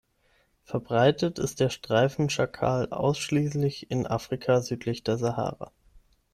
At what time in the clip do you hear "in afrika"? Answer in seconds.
3.91-4.59